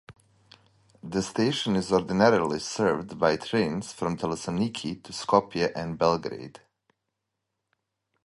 The 1.03 1.21
station 1.21 1.75
is 1.75 1.91
ordinarily 1.91 2.57
served 2.57 3.19
by 3.19 3.35
trains 3.37 3.93
from 3.93 4.17
Thessaloniki 4.17 5.03
to 5.03 5.11
Skopje 5.13 5.71
and 5.75 5.95
Belgrade. 5.95 6.59